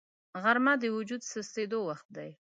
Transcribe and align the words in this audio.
غرمه 0.43 0.73
د 0.79 0.83
وجود 0.97 1.21
سستېدو 1.31 1.79
وخت 1.89 2.07
دی 2.15 2.29